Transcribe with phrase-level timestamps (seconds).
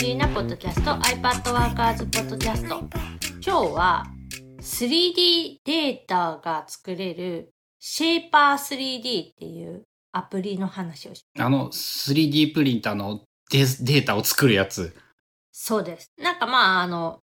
[0.00, 2.88] リーなポッドキャスト iPad ワーカーズポッドキャスト
[3.44, 4.06] 今日は
[4.60, 9.82] 3D データが作れるシェイパー 3D っていう
[10.12, 14.94] アプリの話をしあの 3D プリンターのデデータを作るやつ。
[15.50, 16.12] そうです。
[16.16, 17.18] なんかまああの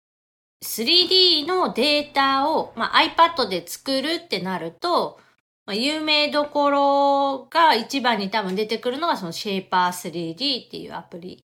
[0.64, 5.20] 3D のデータを、まあ、iPad で作るってなると、
[5.64, 11.44] まあ、有名どころが一番に多分出てくるのがそのシェイパー 3D っていうアプリ。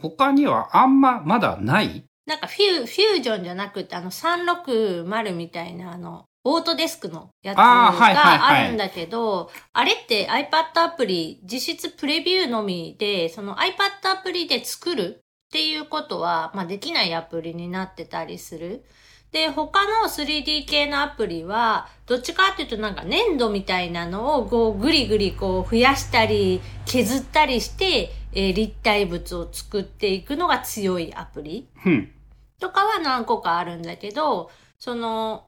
[0.00, 2.04] 他にはあんままだない？
[2.26, 18.84] なんかフュー、フュージョンじゃなくてあの360みたいなあの、オートデスクのやつあーはいはいがはいあるんだけど、あれって iPad アプリ、実質プレビューのみで、その iPad アプリで作るっていうことは、まあできないアプリになってたりする。
[19.32, 31.68] で、他の 3D 系のアプリは、どっちかっていうとなんか粘土みたいなのをこうぐりぐりこう増やしたり削ったりして、えー立体物を作っていくのが強いアプリ。
[31.84, 32.12] うん。
[32.60, 35.46] とかは何個かあるんだけど、その、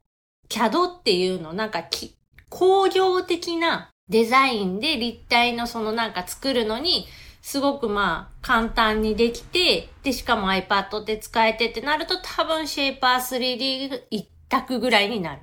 [0.49, 2.15] CAD っていうの、なんかき
[2.49, 7.07] 工業的なデザインで立体のそのなんか作るのに、
[7.41, 15.43] すごくまあ簡単にできて、で、しかも iPad で使えてってなると多分シェイパー 3D 一択ぐらいになる。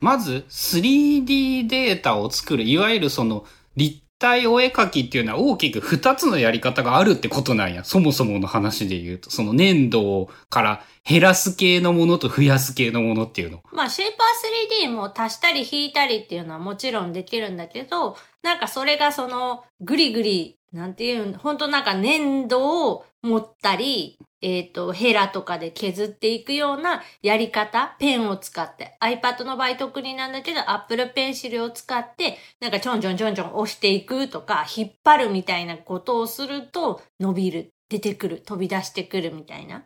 [0.00, 3.44] まず 3D データを作る、いわゆるその
[3.76, 7.84] 立体お絵描きっていうのは大きく2つのやり方があるってことなんや。
[7.84, 13.62] そもそもの話で言うと、その粘土から減らす系のものと増やす系のものっていうの。
[13.72, 39.84] まあ、シェイパー 3D も足したり引いたりっていうのはもちろんできるんだけど、なんかそれがその、ぐりぐり、なんていう、本当なんか粘土を持ったり、えっ、と、ヘラとかで削っていくようなやり方、ペンを使って、iPad の場合特になんだけど、Apple Pencil を使って、なんかちょんちょんちょんちょん押していくとか、引っ張るみたいなことをすると、伸びる、出てくる、飛び出してくるみたいな。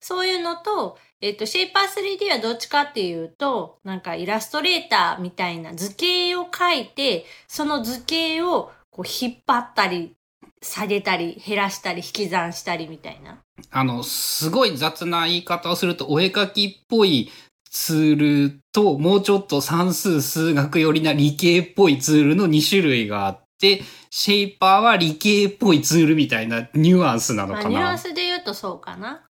[0.00, 10.14] そういうのと、えっ、と、シェイパー 3D はどっちかっていうと、なんかイラストレーターみたいな図形を描いて、その図形をこう引っ張ったり、
[10.62, 13.42] 下げたり、減らしたり、引き算したりみたいな。
[13.70, 17.30] あの、すごい雑な言い方をすると、お絵描きっぽい
[17.70, 27.68] ツールと、もうちょっと算数、数学寄りな理系っぽいツールの2種類があって、シェイパーは理系っぽいツールみたいなニュアンスなの、かな。
[27.68, 29.24] ニュアンスで言うとそうかな。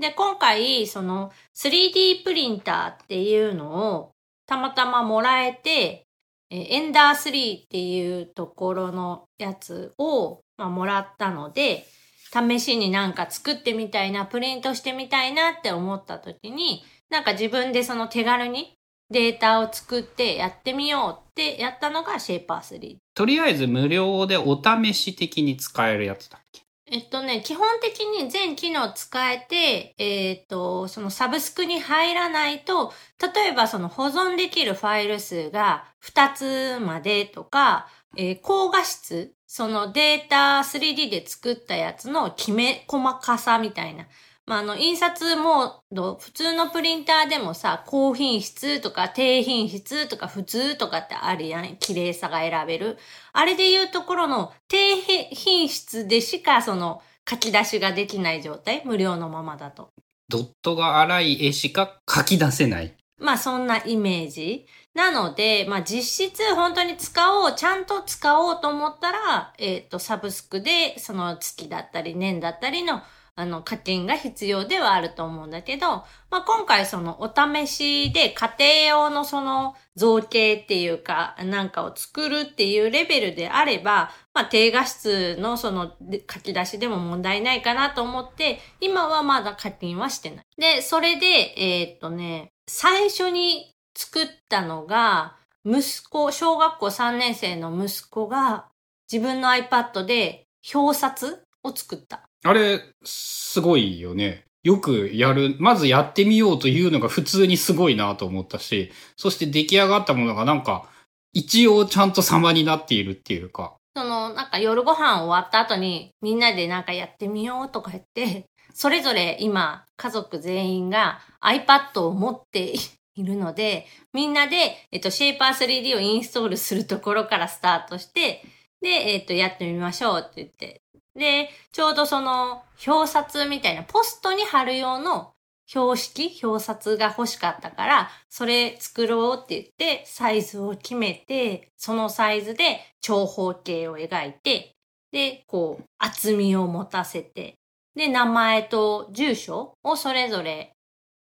[0.00, 4.12] で、今回、その 3D プリンターっていうのを
[4.46, 6.06] たまたまもらえて、
[6.50, 11.86] えエンダー3っていうところのやつを、まあ、もらったので、
[12.32, 18.74] 試しになんか作ってみたいな、プリントしてみたいなって思った時に、なんか自分でその手軽に
[19.10, 22.96] データを作ってやってみようってやったのがシェイパー3。
[23.14, 26.62] とりあえず無料でお試し的に使えるやつだっけ？
[26.86, 32.92] えっとね、基本的に全機能使えて、えっと、そのサブスクに入らないと、
[33.34, 44.06] 例えばその保存できるファイル数が2つまでとか、えー高画質、そのデータ 3D で作ったやつのきめ細かさみたいな。
[44.46, 51.76] まあ、あの、印刷モード、普通のプリンターでもさ、高品質とか低品質とか普通とかってあるやん。
[51.76, 52.96] 綺麗さが選べる。
[53.34, 58.80] あれでいうところの低品質でしかその書き出しができない状態？
[58.86, 59.90] 無料のままだと。
[60.30, 62.94] ドットが荒い絵しか書き出せない。
[63.18, 64.66] まあそんなイメージ。
[64.94, 73.02] なので、まあ実質本当に使おう、ちゃんと使おうと思ったら、えっ、と、サブスクでその月だったり年だったりの
[73.34, 85.92] あの課金が必要ではあると思うんだけど、まあ今回そのお試しで家庭用のその造形っていうかなんかを作るっていうレベルであれば、まあ低画質のその
[86.30, 90.44] 書き出しでも問題ないかなと思って、今はまだ課金はしてない。
[90.58, 91.26] で、それで、
[91.56, 98.66] えーっとね、最初に作ったのが、息子、小学校3年生の息子が
[99.10, 102.28] 自分の iPad で表札を作った。
[102.44, 104.44] あれ、すごいよね。
[104.62, 105.56] よくやる。
[105.58, 110.88] まずやってみようというのが普通にすごいなと思ったし、そして出来上がったものがなんか、
[111.32, 113.74] 一応ちゃんと様になっているっていうか。
[113.96, 122.74] その、なんか夜ご飯終わった後にみんなでなんかやってみようとか言って、それぞれ今家族全員が iPad を持って
[123.14, 128.42] いるので、みんなで、えっと、シェイパー 3D をインストールするところからスタートして、
[128.80, 130.82] で、えっと、やってみましょうって言って。
[131.14, 135.34] で、ちょうどその、表札みたいな、ポストに貼る用の
[135.66, 144.74] 標識、表札が欲しかったから、それ作ろうって言って、サイズを決めて、そのサイズで長方形を描いて、
[145.12, 147.54] で、こう、厚みを持たせて、
[147.94, 150.71] で、名前と住所をそれぞれ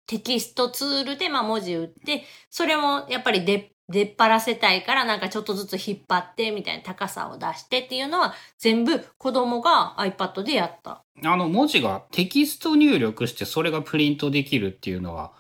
[0.06, 11.04] テキストツールでまあ文字打って、それもやっぱり出出っ張らせたいからなんかちょっとずつ引っ張ってみたいな高さを出してっていうのは全部子供が iPad でやった。
[11.24, 15.32] あの文字がテキスト入力してそれがプリントできるっていうのは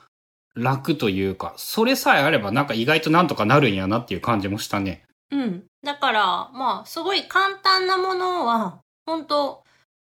[0.54, 5.04] 楽というか、それさえあればなんか意外となんとかなるんやなっていう感じもしたね。
[5.32, 5.64] うん。
[5.82, 9.64] だから、まあすごい簡単なものは本当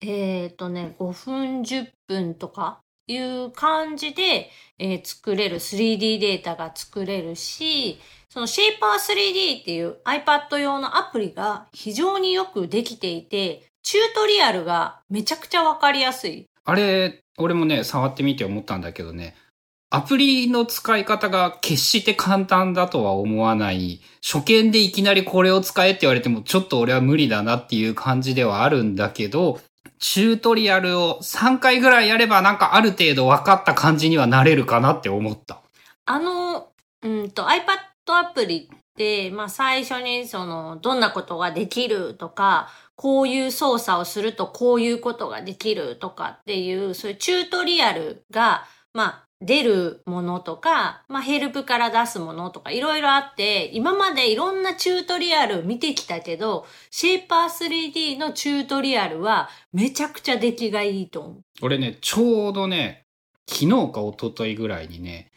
[0.01, 16.47] えっ、ー、とね、5分10分とかいう感じで、えー、作れる 3D データが作れるし、その Shaper3D っていう iPad 用のアプリが非常によくできていて、チュートリアルがめちゃくちゃわかりやすい。
[16.65, 19.35] あれ、俺もね、触ってみて思ったんだけどね、
[19.91, 24.01] アプリの使い方が決して簡単だとは思わない。
[24.23, 29.61] 初見でいきなりこれを使えって言われてもちょっと俺は無理だなっていう感じではあるんだけど、
[30.03, 35.63] チュートリアルを3回ぐらいやればなんかある程度分かった感じにはなれるかなって思った。
[36.07, 36.71] あの、
[37.03, 37.59] うんと iPad
[38.07, 61.43] アプリって、まあ最初にその、どんなことができるとか、こういう操作をするとこういうことができるとかっていう、そういうチュートリアルが、まあ出るものとか、まあ、ヘルプから出すものとかいろいろあって、今までいろんなチュートリアル見てきたけど、シェイパー 3D のチュートリアルはめちゃくちゃ出来がいいと思う。
[61.63, 63.05] 俺ね、ちょうどね、
[63.49, 65.33] 昨日か一昨日ぐらいにね、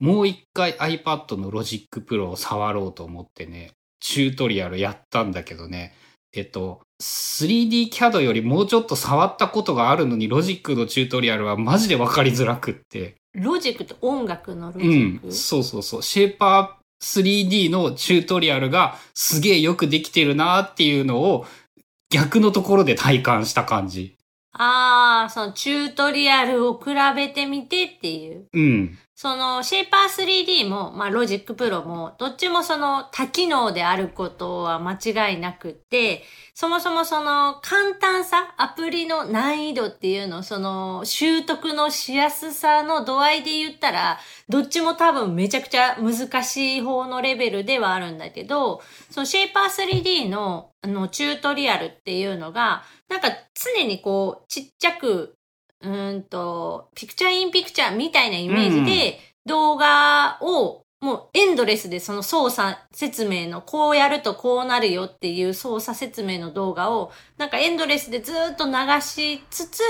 [0.00, 5.94] もう一回 iPad の Logic Pro を触ろうと思ってね、チュートリアルやったんだけどね、
[6.34, 13.16] えっと、3D CAD よりもうちょっと触ったことがあるのに、ロジックのチュートリアルはマジでわかりづらくって。
[13.34, 16.02] ロジックって音楽のロジック、うん、そうそうそう。
[16.02, 21.46] シェーパー 3D のチュートリアルがすげえよくできてるなっていうのを
[22.10, 24.16] 逆のところで体感した感じ。
[24.52, 28.46] ああ、そのチュートリアルを比べてみてっていう。
[28.52, 28.98] うん。
[29.22, 36.24] その、シェイパー 3D も、まあ、ロジックプロも、どっちもその多機能であることは間違いなくって、
[36.54, 55.36] そもそもその簡単さ、アプリの難易度っていうの、その習得のしやすさの度合いで言ったら、どっちも多分めちゃくちゃ難しい方のレベルではあるんだけど、そのシェイパー 3D のあのチュートリアルっていうのが、なんか常にこうちっちゃく
[55.82, 69.80] うんと、ピクチャーインピクチャーみたいなイメージで、動画をもうエンドレスでその操作説明のこうやるとこうなるよっていう操作説明の動画をなんかエンドレスでずっと流しつつ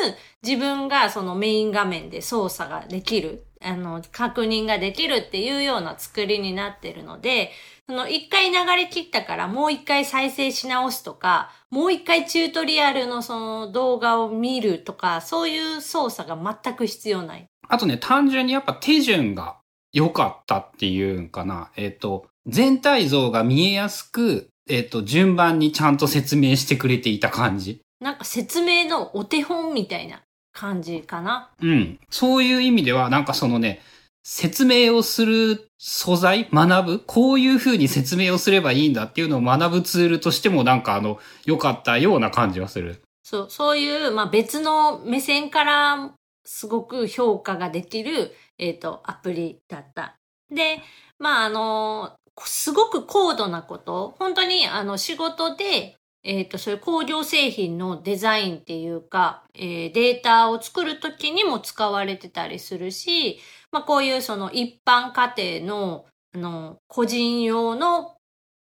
[0.43, 7.51] 自分がそのメイン画面で操作ができる、あの、確認ができるっていうような作りになってるので、
[7.89, 17.47] その一回流れ切ったからもう一回再生し直すとか、もう一回チュートリアルのその動画を見るとか、そういう操作が全く必要ない。
[17.69, 19.57] あとね、単純にやっぱ手順が
[19.93, 21.71] 良かったっていうんかな。
[21.77, 27.81] えっ、ー、と、全体像が見えやすく、えっ、ー、と、順番にちゃんと説明してくれていた感じ。
[28.01, 31.51] なんか説明のお手本みたいな感じかな。
[31.61, 31.99] うん。
[32.11, 33.81] そういう意味では、なんかそのね、
[34.25, 43.03] 説明をする素材学ぶこういうふうに説明をすればいいんだっていうのを学ぶツールとしてもなんかあの、良かったような感じはする。
[43.25, 46.13] そう、そういう、まあ別の目線から
[46.45, 50.17] すごく評価ができる、えっ、ー、と、アプリだった。
[50.51, 50.81] で、
[51.19, 63.41] まああの、すごく高度なこと、本当にあの仕事で、えっ、ー、と、そういう工業製品のデザインっていうか、えー、データを作るときにも使われてたりするし、
[63.73, 68.17] まあ、こういうその一般家庭の、あの、個人用の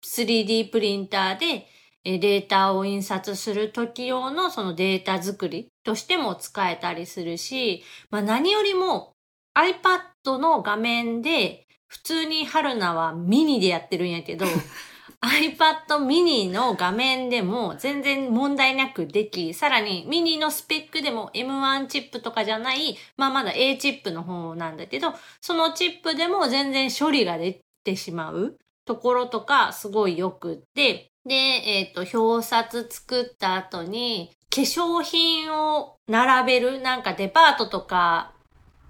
[0.04, 1.66] 3D プリンターで
[2.04, 9.14] データを印刷する時用のそのデータ作りとしても使えたりするし、まあ、何よりも
[9.56, 14.46] iPad の画面で普通に春菜はミニでやってるんやけど
[15.20, 38.32] iPad mini の画面でも全然問題なくでき、さらにミニのスペックでも M1 チップとかじゃない、まあまだ A チップの方なんだけど、そのチップでも全然処理ができてしまうところとかすごいよくって、で、えっ、ー、と、表札作った後に化粧品を並べる、なんかデパートとか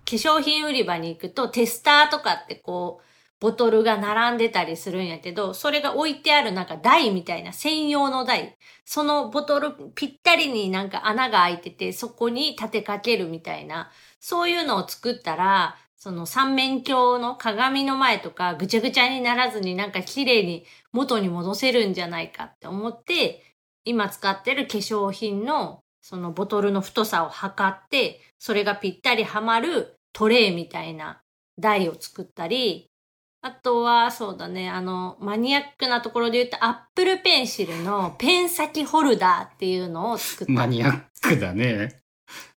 [0.08, 3.04] 化粧品売り場に行くとテスターとかってこう、
[3.40, 8.56] ボトルが並んでたりするんやけど、それが置いてあるなんか台みたいな専用の台。
[8.84, 23.44] そのボトルぴったりになんか穴が開いてて、そこに立てかけるみたいな、そういうのを作ったら、その三面鏡の鏡の前とかぐちゃぐちゃにならずになんか綺麗に元に戻せるんじゃないかって思って、
[23.84, 31.20] 今使ってる化粧品のそのボトルの太さを測って、それがぴったりはまるトレイみたいな
[31.58, 32.87] 台を作ったり、
[33.40, 40.52] あとは、そうだね、あの、マニアックなところで言うと、アップルペンシルのペン先ホルダーっていうのを作った。
[40.52, 42.00] マニアックだね。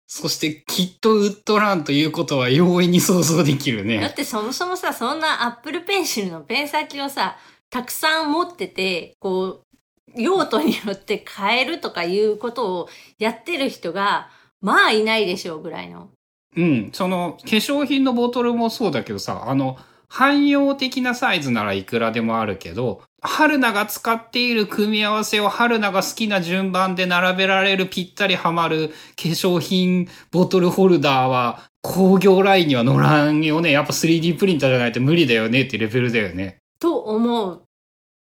[0.07, 4.13] そして、きっとウッドランということは容易に想像できるだっね。
[4.15, 7.37] てそもそもさ、そんなアップルペンシルのペン先をさ、
[7.69, 16.09] たくさん持ってて、こう、用途によって変えるとかいうことをやってる人が、まあいないでしょうぐらいの。
[16.57, 16.89] うん。
[16.91, 19.77] その、化粧品のボトルもそうだけどさ、あの、
[20.11, 33.71] 汎用的なサイズならいくらでもあるけど、春菜が使っている組み合わせを春菜が好きな順番で並べられるぴったりはまる化粧品ボトルホルダーは工業ラインには乗らんよね。
[33.71, 36.57] やっぱ 3D プリンターじゃないと無理だよねってレベルだよね。
[36.81, 37.63] と思う。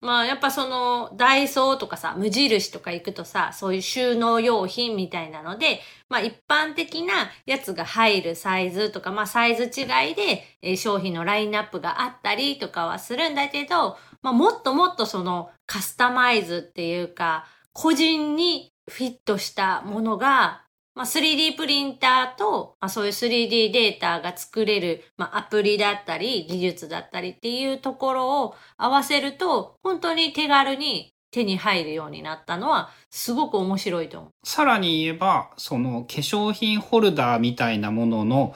[0.04, 5.80] まあやっぱそのダイソーとかさ、無印とか行くとさ、そういう収納用品みたいなので、
[6.10, 20.63] まあ一般的なやつが入るサイズとか、まあサイズ違いで、え商品のラインナップがあったりとかはするんだけど、まあもっともっとそのカスタマイズっていうか、個人にフィットしたものが、
[20.94, 34.30] まあ、3D プリンターと、まあ、そういう 3D データが作れる、まあ、アプリだったり、技術だったりっていうところを合わせると、本当に手軽に手に入るようになったのは、すごく面白いと思う。
[34.44, 38.54] さらに言えば、その化粧品ホルダーみたいなものの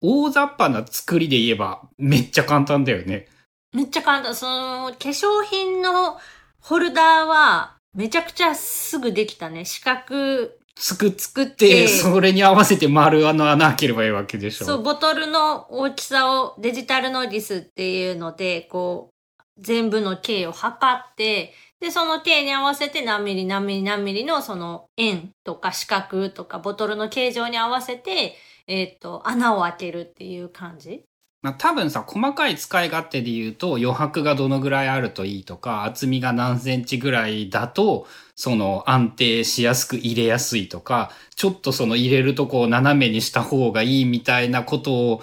[0.00, 3.26] 大雑把な作りで言えばめっちゃ簡単だよね。
[3.72, 4.36] めっちゃ簡単。
[4.36, 6.18] その、化粧品の
[6.60, 9.64] ホルダーは、めちゃくちゃすぐできたね。
[9.64, 14.64] 四角作っ作って、て、それに合わせて丸あの穴開ければいいわけでしょ。
[14.64, 19.12] そう、ボトルの大きさをデジタルノーディスっていうので、こう、
[19.58, 28.36] 全部の径を測って、で、その径に合わせて何ミリ何ミリ何ミリのその円とか四角とかボトルの形状に合わせて、
[28.66, 31.04] えっ、と、穴を開けるっていう感じ
[31.42, 38.06] まあ、多分さ、細かい使い勝手で言うと余白がどのぐらいあるといいとか、厚みが何センチぐらいだと、
[38.36, 45.22] その安定しやすく入れやすいとか、ちょっとその入れるとこを斜めにした方がいいみたいなことを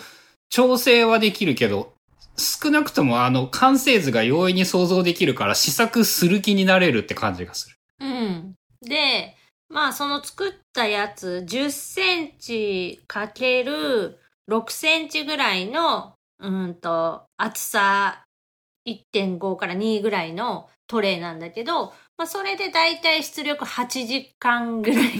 [0.49, 1.93] 調整はできるけど、
[2.35, 7.75] 少なくともあの完成図が容易に想像できるから試作する気になれるって感じがする。
[8.01, 8.55] うん。
[8.81, 9.35] で、
[9.69, 14.18] まあその作ったやつ10センチかける
[14.49, 18.23] 6センチぐらいの、うんと、厚さ
[18.87, 25.03] 1.5から2ぐらいのトレイなんだけど、まあそれでだいたい出力8時間ぐらい。
[25.03, 25.11] 8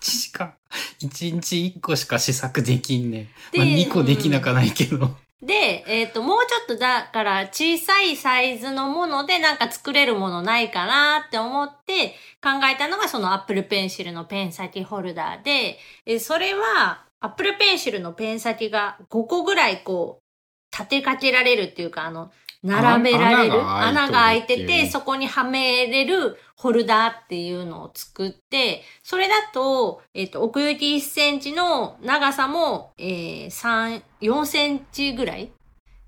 [0.00, 0.54] 時間。
[1.00, 3.28] 1日1個しか試作できんね。
[3.52, 5.16] でまあ、2個できなかないけど。
[5.40, 22.30] で、えっ、と、もうちょっとだから小さいサイズのものでなんか作れるものないかなって思って考えたのがその Apple Pencil のペン先ホルダーで、えそれは Apple Pencil のペン先が5個ぐらいこう立てかけられるっていうかあの、
[22.62, 35.52] 並べられるあ穴穴がが開いてて、そこにはめれるホルダーっていうのを作って、それだと、えっ、と、奥行き1センチの長さも、えー、3、4センチぐらい。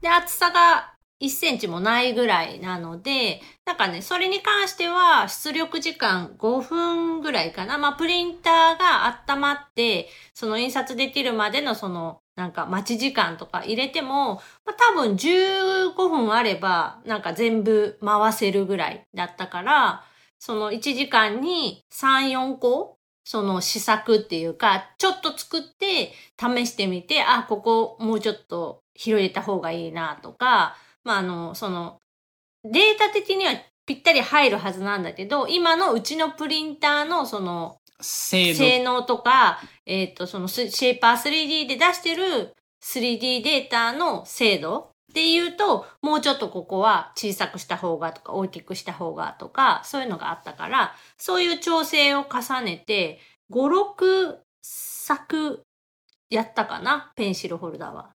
[0.01, 7.77] で、厚さが1センチもないぐらいなので、なんかね、それに関しては出力時間5分ぐらいかな。
[7.79, 20.05] まあ、プリンターが温まって、その印刷できるまでのその、なんか待ち時間とか入れても、まあ、多分15分あれば、なんか全部回せるぐらいだったから、
[20.39, 31.99] その1時間に3、4個その試作っていうか、ちょっと作って試してみて、あ、ここもうちょっと広げた方がいいなとか、まあ、あの、その、
[32.65, 33.55] データ的には
[33.87, 53.19] ぴったり入るはずなんだけど、今のうちのプリンターのその、性能とか、えっ、と、そのスシェイパー 3D で出してる 3D データの精度っていうと、もうちょっとここは小さくした方がとか大きくした方がとか、そういうのがあったから、そういう調整を重ねて、
[53.51, 55.63] 5、6作
[56.31, 58.11] やったかな、ペンシルホルダーは。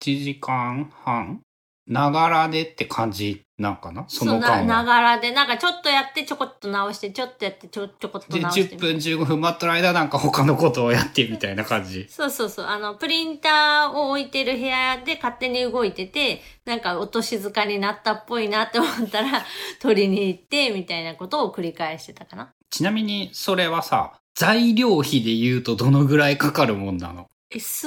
[0.00, 1.40] 1時間半？
[1.86, 4.04] ながらでって感じなんかな？
[4.08, 4.84] その間うな。
[4.84, 8.78] がらで、なんかちょっとやってちょこっと直して、ちょっとやってちょちょこっとで、直して10。
[8.80, 12.06] 分15分待ってる間なんか他のことをやってみたいな感じ。
[12.08, 12.66] そうそうそう。
[12.66, 19.44] あの、プリンターを置いてる部屋で勝手に動いてて、なんか音静かになったっぽいなって思ったら、
[19.80, 22.52] 取りに行って、みたいなことを繰り返してたかな。
[22.70, 27.28] ちなみにそれはさ、材料費で言うとどのぐらいかかるもんなの？
[27.50, 27.86] え、数、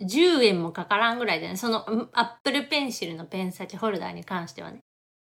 [0.00, 1.56] 10円もかからんぐらいだよね。
[1.58, 4.82] その、アップルペンシルのペン先ホルダーに関してはね。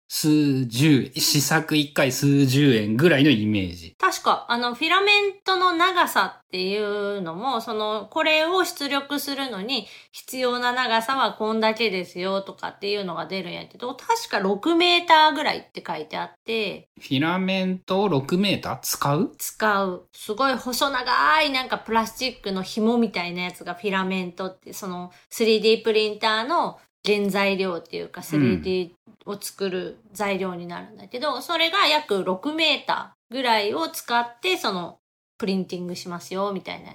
[0.08, 3.94] 数十、試作1回数十円ぐらいのイメージ。
[3.98, 16.88] 確か、あの、フィラメントの長さっていうのも、その、これを出力するのに必要な長さはこんだけですよとかっていうのが出るんやけど、確か6メーターぐらいって書いてあって。
[16.98, 19.32] フィラメントを6メーター使う？
[19.36, 20.08] 使う。
[20.14, 28.90] すごい細長いなんかプラスチックの紐みたいなやつがフィラメントって、その 3D プリンターの原材料っていうか 3D
[29.24, 34.98] を作る材料になるんだけど、それが約6メーターぐらいを使ってその
[35.38, 36.92] プリンティングしますよみたいな。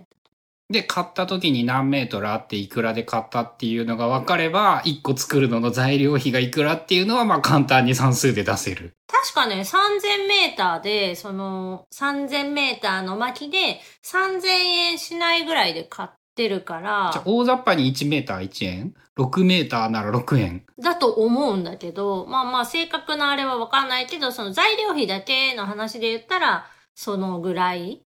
[0.69, 8.93] で、買った時に何メートルあっていくらで買ったっていうのが分かれば、1個作るのの材料費がいくらっていうのはまあ簡単に算数で出せる。
[9.07, 20.65] 確かね、3000メーターで、その3000メーターの巻きで3000円しないぐらいで買ってるから、じゃあ大雑把に1メーター1円 ?6 メーターなら6円。
[20.79, 28.01] だと思うんだけど、まあまあ正確なあれはわかんないけど、その材料費だけの話で言ったら、そのぐらい。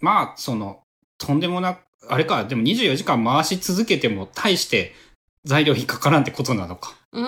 [0.00, 0.82] まあ、その、
[1.18, 4.94] とんでもな、あれか、でも24時間回し続けても大して
[5.44, 6.94] 材料費かからんってことなのか。
[7.12, 7.22] うー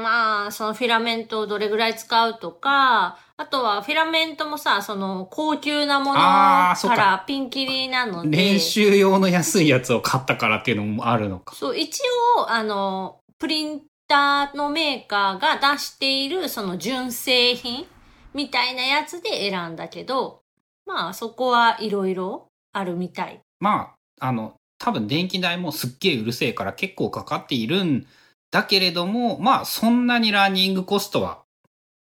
[0.00, 8.36] ん、まあ、そのフィラメントをどれぐらい使うとか、あとはフィラメントもさ、その高級なものかあーそうからピンキリなので。
[8.36, 11.54] 練習用の安いやつを買ったからっていうのもあるのか。
[11.54, 12.00] そう、一
[12.38, 17.86] 応、あの、プリンターのメーカーが出しているその純正品
[18.32, 20.40] みたいなやつで選んだけど、
[20.86, 23.40] まあそこはいろいろあるみたい。
[23.60, 28.06] まあ、あの、多分電気代もすっげえうるせえから結構かかっているん
[28.50, 31.42] だけれども、まあそんなにラーニングコストは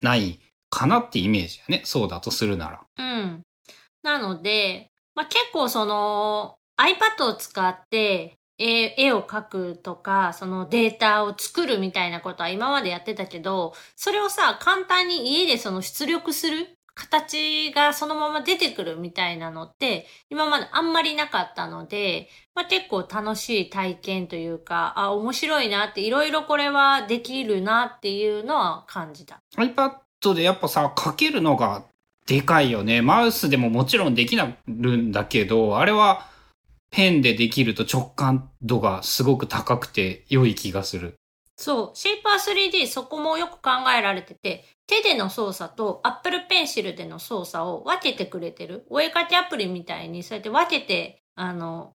[0.01, 0.39] ない
[0.75, 1.81] かなってイメージやね。
[1.85, 2.81] そうだとするなら。
[2.97, 3.41] うん。
[4.03, 29.41] なので、まあ結構その iPad を使って絵絵を描くとか、そのデータを作るみたいなことは今までやってたけど、それをさ、簡単に家でその出力する形がそのまま出てくるみたいなのって、今まであんまりなかったので、まあ、結構楽しい体験というか、あ、面白いなって、いろいろこれはできるなっていうのは感じた。
[29.57, 31.83] iPad でやっぱさ、書けるのが
[32.25, 33.01] でかいよね。
[33.01, 36.27] マウスでももちろんできなるんだけど、あれは
[36.91, 41.15] ペンでできると直感度がすごく高くて良い気がする。
[41.57, 48.85] そう、シェイパー 3D そこもよく考えられてて、手での操作と Apple Pencil での操作を分けてくれてる。
[48.89, 51.93] お絵かきアプリみたいにそうやって分けて、あの、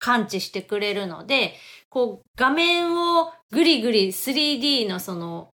[0.00, 1.54] 感知してくれるので、
[1.88, 5.50] こう、画面をぐりぐり 3D のその、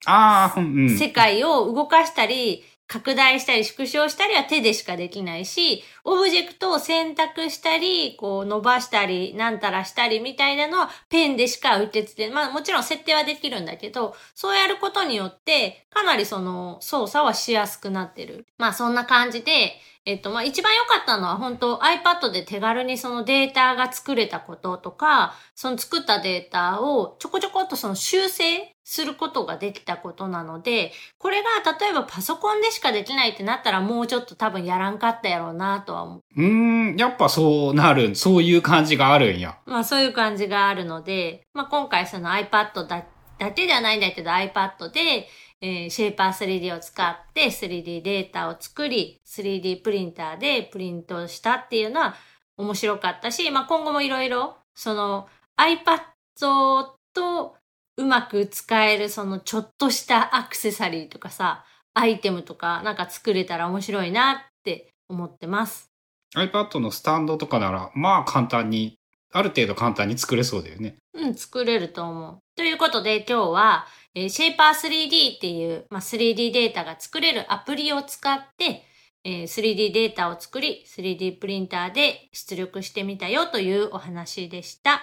[0.55, 0.97] うん、うん。
[0.97, 18.45] 世界を動かしたり、拡大したり縮小したりは手でしかできないし、オブジェクトを選択したり、こう伸ばしたり、なんたらしたりみたいなのはペンでしか受け付け、まあもちろん設定はできるんだけど、そうやることによって、かなりその操作はしやすくなってる。
[18.59, 19.73] まあそんな感じで、
[20.05, 36.23] えっと、まあ、一番良かったのは本当 iPad で手軽にそのデータが作れたこととか、その作ったデータをちょこちょこっとその修正することができたことなので、これが例えばパソコンでしかできないってなったらもうちょっと多分やらんかったやろうなとは思う。
[36.37, 39.57] うーん、やっぱそうなる、そういう感じがあるんや。
[39.65, 43.05] まあそういう感じがあるので、まあ今回その iPad だ
[43.37, 45.27] だけではないんだけど iPad で、
[45.61, 52.15] えー、シェイパー 3D を使って 3D データを作り、3D プリンターでプリントしたっていうのは
[52.57, 56.01] 面白かったし、まあ今後もいろいろその iPad
[57.13, 57.55] と
[57.97, 65.89] うまく使えるそのちょっとしたアクセサリーとかさ、アイテムとかなんか作れたら面白いなって思ってます。
[66.35, 68.97] iPad のスタンドとかなら、まあ簡単に、
[69.31, 70.95] ある程度簡単に作れそうだよね。
[71.13, 72.37] うん、作れると思う。
[72.55, 78.83] ということで今日は、えー、シェイパー 3D っていう、まあ、3D データが作れるアプリを使って、
[79.25, 85.01] えー、3D データを作り、3D プリンターで出力してみたよというお話でした。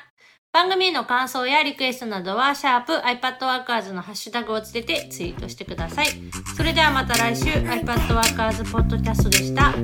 [0.53, 6.07] 番組への感想やリクエストなどは、シャープ iPadWorkers のハッシュタグをつけてツイートしてください。
[6.57, 9.75] それではまた来週 iPadWorkers ポッドキャストでした。